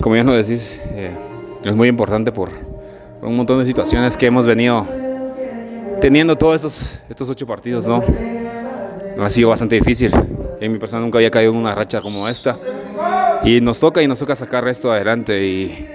[0.00, 1.10] como ya no decís, eh,
[1.64, 2.50] es muy importante por,
[3.22, 4.86] un montón de situaciones que hemos venido
[6.00, 8.02] teniendo todos estos, estos ocho partidos, ¿no?
[9.18, 10.12] Ha sido bastante difícil.
[10.60, 12.58] En mi persona nunca había caído en una racha como esta.
[13.42, 15.44] Y nos toca y nos toca sacar esto adelante.
[15.44, 15.88] Y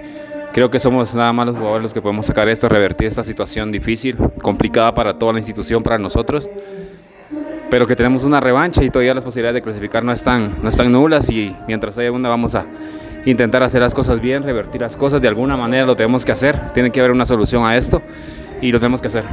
[0.52, 3.70] creo que somos nada más los jugadores los que podemos sacar esto, revertir esta situación
[3.70, 6.50] difícil, complicada para toda la institución, para nosotros
[7.72, 10.92] pero que tenemos una revancha y todavía las posibilidades de clasificar no están, no están
[10.92, 12.66] nulas y mientras haya una vamos a
[13.24, 16.58] intentar hacer las cosas bien, revertir las cosas, de alguna manera lo tenemos que hacer,
[16.74, 18.02] tiene que haber una solución a esto
[18.60, 19.24] y lo tenemos que hacer.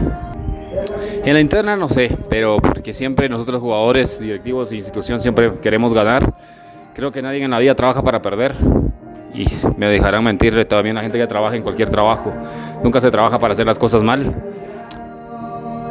[1.25, 5.93] En la interna no sé, pero porque siempre nosotros jugadores, directivos e institución siempre queremos
[5.93, 6.33] ganar.
[6.93, 8.53] Creo que nadie en la vida trabaja para perder
[9.33, 9.45] y
[9.77, 12.33] me dejarán mentir también la gente que trabaja en cualquier trabajo.
[12.83, 14.33] Nunca se trabaja para hacer las cosas mal.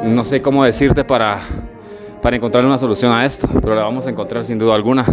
[0.04, 1.40] No sé cómo decirte para
[2.20, 5.04] para encontrar una solución a esto, pero la vamos a encontrar sin duda alguna.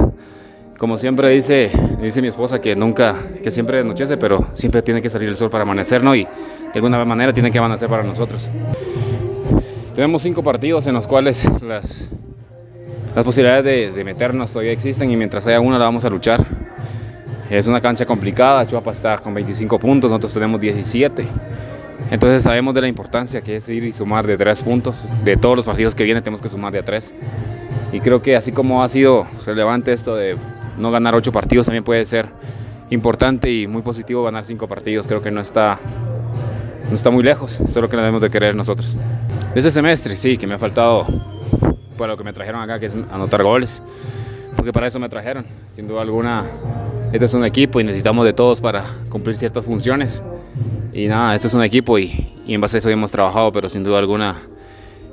[0.77, 1.71] Como siempre dice,
[2.01, 5.49] dice mi esposa que nunca, que siempre anochece, pero siempre tiene que salir el sol
[5.49, 6.13] para amanecer, ¿no?
[6.13, 6.29] Y de
[6.75, 8.49] alguna manera tiene que amanecer para nosotros.
[9.95, 12.09] Tenemos cinco partidos en los cuales las,
[13.15, 16.45] las posibilidades de, meternos todavía existen y mientras haya una la vamos a luchar.
[17.49, 21.25] Es una cancha complicada, Chuapa está con 25 puntos, nosotros tenemos 17.
[22.11, 25.05] Entonces sabemos de la importancia que es ir y sumar de tres puntos.
[25.23, 27.13] De todos los partidos que vienen tenemos que sumar de tres.
[27.93, 30.35] Y creo que así como ha sido relevante esto de
[30.77, 32.27] no ganar ocho partidos, también puede ser
[32.89, 35.07] importante y muy positivo ganar cinco partidos.
[35.07, 35.79] Creo que no está,
[36.89, 38.97] no está muy lejos, solo que debemos de querer nosotros.
[39.55, 41.05] Este semestre, sí, que me ha faltado
[41.97, 43.81] para lo que me trajeron acá, que es anotar goles,
[44.55, 45.45] porque para eso me trajeron.
[45.69, 46.43] Sin duda alguna,
[47.11, 50.21] este es un equipo y necesitamos de todos para cumplir ciertas funciones.
[50.93, 53.83] Y nada, este es un equipo y, en base a eso hemos trabajado, pero sin
[53.83, 54.35] duda alguna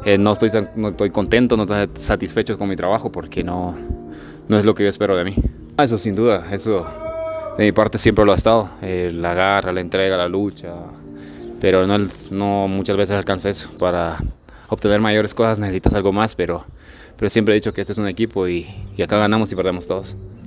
[0.04, 3.76] eh, no, estoy, no estoy contento, no estoy satisfecho con mi trabajo porque no,
[4.48, 5.34] no es lo que yo espero de mí.
[5.82, 6.86] Ah, eso sin duda, eso
[7.58, 10.76] de mi parte siempre lo ha estado, eh, la garra, la entrega, la lucha,
[11.60, 11.98] pero no,
[12.30, 13.68] no muchas veces alcanza eso.
[13.80, 14.16] Para
[14.68, 16.64] obtener mayores cosas necesitas algo más, pero,
[17.16, 19.88] pero siempre he dicho que este es un equipo y, y acá ganamos y perdemos
[19.88, 20.14] todos.